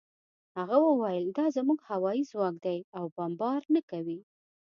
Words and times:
هغه 0.57 0.77
وویل 0.87 1.25
دا 1.37 1.45
زموږ 1.57 1.79
هوايي 1.89 2.23
ځواک 2.31 2.55
دی 2.65 2.79
او 2.97 3.05
بمبار 3.15 3.61
نه 3.75 3.81
کوي 3.89 4.19